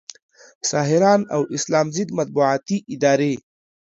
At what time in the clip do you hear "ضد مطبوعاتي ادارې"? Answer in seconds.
1.95-3.33